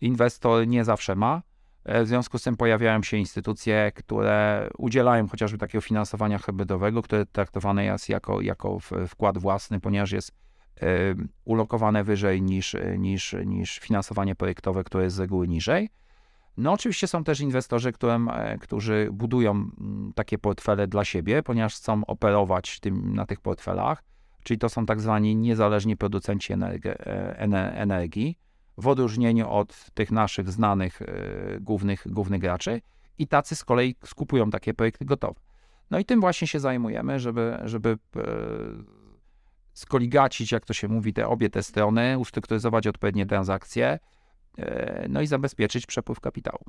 Inwestor 0.00 0.66
nie 0.66 0.84
zawsze 0.84 1.16
ma. 1.16 1.42
E, 1.90 2.04
w 2.04 2.08
związku 2.08 2.38
z 2.38 2.42
tym 2.42 2.56
pojawiają 2.56 3.02
się 3.02 3.16
instytucje, 3.16 3.92
które 3.94 4.68
udzielają 4.78 5.28
chociażby 5.28 5.58
takiego 5.58 5.82
finansowania 5.82 6.38
hybrydowego, 6.38 7.02
które 7.02 7.26
traktowane 7.26 7.84
jest 7.84 8.08
jako, 8.08 8.40
jako 8.40 8.78
wkład 9.08 9.38
własny, 9.38 9.80
ponieważ 9.80 10.12
jest 10.12 10.32
e, 10.80 10.86
ulokowane 11.44 12.04
wyżej 12.04 12.42
niż, 12.42 12.76
niż, 12.98 13.36
niż 13.46 13.78
finansowanie 13.78 14.34
projektowe, 14.34 14.84
które 14.84 15.04
jest 15.04 15.16
z 15.16 15.20
reguły 15.20 15.48
niżej. 15.48 15.88
No 16.56 16.72
oczywiście 16.72 17.06
są 17.06 17.24
też 17.24 17.40
inwestorzy, 17.40 17.92
którym, 17.92 18.28
e, 18.28 18.58
którzy 18.58 19.08
budują 19.12 19.50
mm, 19.50 20.12
takie 20.14 20.38
portfele 20.38 20.86
dla 20.86 21.04
siebie, 21.04 21.42
ponieważ 21.42 21.74
chcą 21.74 22.06
operować 22.06 22.80
tym, 22.80 23.14
na 23.14 23.26
tych 23.26 23.40
portfelach, 23.40 24.04
czyli 24.42 24.58
to 24.58 24.68
są 24.68 24.86
tak 24.86 25.00
zwani 25.00 25.36
niezależni 25.36 25.96
producenci 25.96 26.52
energii 27.74 28.38
w 28.80 28.88
odróżnieniu 28.88 29.50
od 29.50 29.90
tych 29.94 30.10
naszych 30.10 30.50
znanych 30.50 31.02
y, 31.02 31.58
głównych, 31.60 32.02
głównych 32.06 32.40
graczy 32.40 32.80
i 33.18 33.26
tacy 33.26 33.56
z 33.56 33.64
kolei 33.64 33.96
skupują 34.04 34.50
takie 34.50 34.74
projekty 34.74 35.04
gotowe. 35.04 35.40
No 35.90 35.98
i 35.98 36.04
tym 36.04 36.20
właśnie 36.20 36.46
się 36.46 36.60
zajmujemy, 36.60 37.20
żeby, 37.20 37.58
żeby 37.64 37.88
y, 37.88 38.20
skoligacić, 39.72 40.52
jak 40.52 40.66
to 40.66 40.72
się 40.72 40.88
mówi, 40.88 41.12
te 41.12 41.28
obie 41.28 41.50
te 41.50 41.62
strony, 41.62 42.18
ustrukturyzować 42.18 42.86
odpowiednie 42.86 43.26
transakcje, 43.26 43.98
y, 44.58 44.64
no 45.08 45.20
i 45.20 45.26
zabezpieczyć 45.26 45.86
przepływ 45.86 46.20
kapitału. 46.20 46.64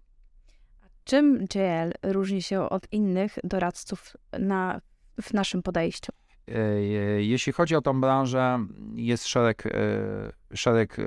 Czym 1.04 1.46
JL 1.56 2.12
różni 2.12 2.42
się 2.42 2.70
od 2.70 2.94
innych 2.94 3.38
doradców 3.44 4.18
na, 4.40 4.82
w 5.22 5.34
naszym 5.34 5.64
podejściu? 5.64 6.12
Jeśli 7.18 7.54
chodzi 7.54 7.76
o 7.76 7.82
tą 7.82 8.02
branżę, 8.02 8.66
jest 8.96 9.28
szereg, 9.28 9.64
szereg 10.54 10.98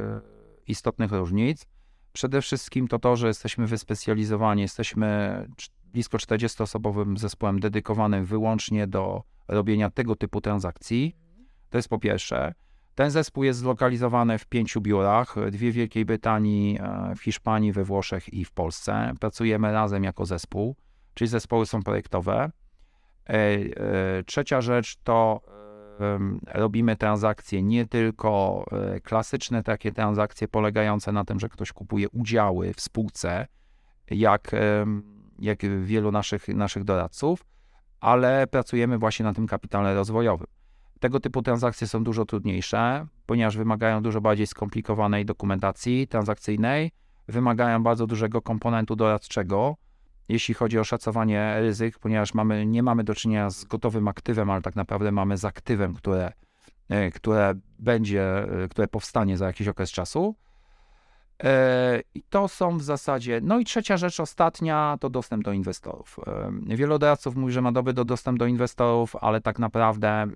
istotnych 0.66 1.12
różnic. 1.12 1.66
Przede 2.12 2.42
wszystkim 2.42 2.88
to 2.88 2.98
to, 2.98 3.16
że 3.16 3.26
jesteśmy 3.26 3.66
wyspecjalizowani, 3.66 4.62
jesteśmy 4.62 5.46
blisko 5.84 6.18
40-osobowym 6.18 7.18
zespołem 7.18 7.60
dedykowanym 7.60 8.24
wyłącznie 8.24 8.86
do 8.86 9.22
robienia 9.48 9.90
tego 9.90 10.16
typu 10.16 10.40
transakcji. 10.40 11.16
To 11.70 11.78
jest 11.78 11.88
po 11.88 11.98
pierwsze. 11.98 12.54
Ten 12.94 13.10
zespół 13.10 13.44
jest 13.44 13.58
zlokalizowany 13.58 14.38
w 14.38 14.46
pięciu 14.46 14.80
biurach, 14.80 15.34
dwie 15.50 15.70
w 15.70 15.74
Wielkiej 15.74 16.04
Brytanii, 16.04 16.78
e, 16.80 17.14
w 17.16 17.22
Hiszpanii, 17.22 17.72
we 17.72 17.84
Włoszech 17.84 18.34
i 18.34 18.44
w 18.44 18.52
Polsce. 18.52 19.12
Pracujemy 19.20 19.72
razem 19.72 20.04
jako 20.04 20.26
zespół, 20.26 20.76
czyli 21.14 21.28
zespoły 21.28 21.66
są 21.66 21.82
projektowe. 21.82 22.50
E, 23.28 23.32
e, 23.32 24.22
trzecia 24.26 24.60
rzecz 24.60 24.96
to 24.96 25.40
robimy 26.44 26.96
transakcje 26.96 27.62
nie 27.62 27.86
tylko 27.86 28.64
e, 28.72 29.00
klasyczne 29.00 29.62
takie 29.62 29.92
transakcje 29.92 30.48
polegające 30.48 31.12
na 31.12 31.24
tym, 31.24 31.40
że 31.40 31.48
ktoś 31.48 31.72
kupuje 31.72 32.08
udziały 32.08 32.74
w 32.74 32.80
spółce, 32.80 33.46
jak, 34.10 34.50
jak 35.38 35.58
wielu 35.82 36.12
naszych, 36.12 36.48
naszych 36.48 36.84
doradców, 36.84 37.44
ale 38.00 38.46
pracujemy 38.46 38.98
właśnie 38.98 39.24
na 39.24 39.34
tym 39.34 39.46
kapitale 39.46 39.94
rozwojowym. 39.94 40.46
Tego 41.00 41.20
typu 41.20 41.42
transakcje 41.42 41.86
są 41.86 42.04
dużo 42.04 42.24
trudniejsze, 42.24 43.06
ponieważ 43.26 43.56
wymagają 43.56 44.02
dużo 44.02 44.20
bardziej 44.20 44.46
skomplikowanej 44.46 45.24
dokumentacji 45.24 46.08
transakcyjnej, 46.08 46.90
wymagają 47.28 47.82
bardzo 47.82 48.06
dużego 48.06 48.42
komponentu 48.42 48.96
doradczego, 48.96 49.76
jeśli 50.28 50.54
chodzi 50.54 50.78
o 50.78 50.84
szacowanie 50.84 51.60
ryzyk, 51.60 51.98
ponieważ 51.98 52.34
mamy, 52.34 52.66
nie 52.66 52.82
mamy 52.82 53.04
do 53.04 53.14
czynienia 53.14 53.50
z 53.50 53.64
gotowym 53.64 54.08
aktywem, 54.08 54.50
ale 54.50 54.62
tak 54.62 54.76
naprawdę 54.76 55.12
mamy 55.12 55.36
z 55.36 55.44
aktywem, 55.44 55.94
które, 55.94 56.32
e, 56.88 57.10
które 57.10 57.54
będzie, 57.78 58.22
e, 58.64 58.68
które 58.68 58.88
powstanie 58.88 59.36
za 59.36 59.46
jakiś 59.46 59.68
okres 59.68 59.90
czasu. 59.90 60.34
E, 61.44 62.00
I 62.14 62.22
to 62.22 62.48
są 62.48 62.78
w 62.78 62.82
zasadzie. 62.82 63.40
No 63.42 63.58
i 63.58 63.64
trzecia 63.64 63.96
rzecz, 63.96 64.20
ostatnia, 64.20 64.96
to 65.00 65.10
dostęp 65.10 65.44
do 65.44 65.52
inwestorów. 65.52 66.20
Wielu 66.62 66.98
doradców 66.98 67.36
mówi, 67.36 67.52
że 67.52 67.62
ma 67.62 67.72
dobry 67.72 67.92
do 67.92 68.04
dostęp 68.04 68.38
do 68.38 68.46
inwestorów, 68.46 69.16
ale 69.16 69.40
tak 69.40 69.58
naprawdę 69.58 70.26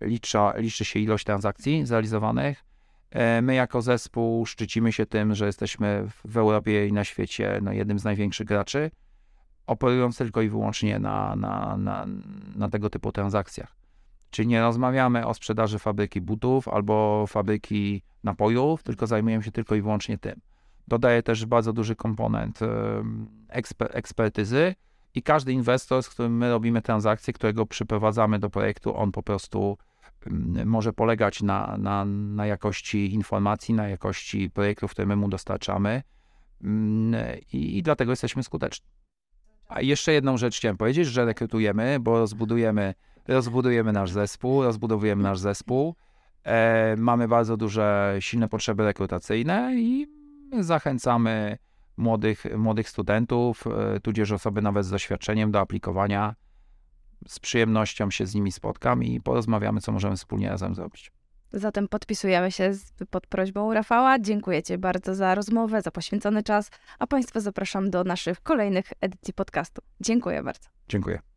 liczy, 0.00 0.38
liczy 0.56 0.84
się 0.84 0.98
ilość 1.00 1.24
transakcji 1.24 1.86
zrealizowanych. 1.86 2.67
E, 3.10 3.42
my 3.42 3.54
jako 3.54 3.82
zespół 3.82 4.46
szczycimy 4.46 4.92
się 4.92 5.06
tym, 5.06 5.34
że 5.34 5.46
jesteśmy 5.46 6.08
w 6.26 6.36
Europie 6.36 6.86
i 6.86 6.92
na 6.92 7.04
świecie 7.04 7.58
no, 7.62 7.72
jednym 7.72 7.98
z 7.98 8.04
największych 8.04 8.46
graczy, 8.46 8.90
operując 9.66 10.18
tylko 10.18 10.42
i 10.42 10.48
wyłącznie 10.48 10.98
na, 10.98 11.36
na, 11.36 11.76
na, 11.76 12.06
na 12.56 12.68
tego 12.68 12.90
typu 12.90 13.12
transakcjach. 13.12 13.76
Czyli 14.30 14.48
nie 14.48 14.60
rozmawiamy 14.60 15.26
o 15.26 15.34
sprzedaży 15.34 15.78
fabryki 15.78 16.20
butów 16.20 16.68
albo 16.68 17.24
fabryki 17.26 18.02
napojów, 18.24 18.82
tylko 18.82 19.06
zajmujemy 19.06 19.44
się 19.44 19.52
tylko 19.52 19.74
i 19.74 19.82
wyłącznie 19.82 20.18
tym. 20.18 20.40
Dodaje 20.88 21.22
też 21.22 21.46
bardzo 21.46 21.72
duży 21.72 21.96
komponent 21.96 22.60
eksper 23.48 23.90
ekspertyzy 23.92 24.74
i 25.14 25.22
każdy 25.22 25.52
inwestor, 25.52 26.02
z 26.02 26.08
którym 26.08 26.36
my 26.36 26.50
robimy 26.50 26.82
transakcję, 26.82 27.32
którego 27.32 27.66
przyprowadzamy 27.66 28.38
do 28.38 28.50
projektu, 28.50 28.96
on 28.96 29.12
po 29.12 29.22
prostu 29.22 29.78
może 30.64 30.92
polegać 30.92 31.42
na, 31.42 31.76
na, 31.78 32.04
na 32.04 32.46
jakości 32.46 33.14
informacji, 33.14 33.74
na 33.74 33.88
jakości 33.88 34.50
projektów, 34.50 34.90
które 34.90 35.06
my 35.06 35.16
mu 35.16 35.28
dostarczamy 35.28 36.02
i, 37.52 37.78
i 37.78 37.82
dlatego 37.82 38.12
jesteśmy 38.12 38.42
skuteczni. 38.42 38.86
A 39.68 39.80
jeszcze 39.80 40.12
jedną 40.12 40.36
rzecz 40.36 40.56
chciałem 40.56 40.76
powiedzieć, 40.76 41.08
że 41.08 41.24
rekrutujemy, 41.24 42.00
bo 42.00 42.18
rozbudujemy, 42.18 42.94
rozbudujemy 43.28 43.92
nasz 43.92 44.10
zespół, 44.10 44.62
rozbudowujemy 44.62 45.22
nasz 45.22 45.38
zespół. 45.38 45.94
E, 46.44 46.96
mamy 46.98 47.28
bardzo 47.28 47.56
duże, 47.56 48.16
silne 48.20 48.48
potrzeby 48.48 48.84
rekrutacyjne 48.84 49.74
i 49.76 50.06
zachęcamy 50.60 51.58
młodych, 51.96 52.44
młodych 52.56 52.88
studentów, 52.88 53.64
e, 53.66 54.00
tudzież 54.00 54.32
osoby 54.32 54.62
nawet 54.62 54.84
z 54.84 54.90
doświadczeniem 54.90 55.50
do 55.50 55.60
aplikowania 55.60 56.34
z 57.26 57.38
przyjemnością 57.38 58.10
się 58.10 58.26
z 58.26 58.34
nimi 58.34 58.52
spotkam 58.52 59.04
i 59.04 59.20
porozmawiamy, 59.20 59.80
co 59.80 59.92
możemy 59.92 60.16
wspólnie 60.16 60.48
razem 60.48 60.74
zrobić. 60.74 61.12
Zatem 61.52 61.88
podpisujemy 61.88 62.52
się 62.52 62.72
pod 63.10 63.26
prośbą 63.26 63.74
Rafała. 63.74 64.18
Dziękuję 64.18 64.62
Ci 64.62 64.78
bardzo 64.78 65.14
za 65.14 65.34
rozmowę, 65.34 65.82
za 65.82 65.90
poświęcony 65.90 66.42
czas, 66.42 66.70
a 66.98 67.06
Państwa 67.06 67.40
zapraszam 67.40 67.90
do 67.90 68.04
naszych 68.04 68.40
kolejnych 68.40 68.92
edycji 69.00 69.34
podcastu. 69.34 69.82
Dziękuję 70.00 70.42
bardzo. 70.42 70.68
Dziękuję. 70.88 71.27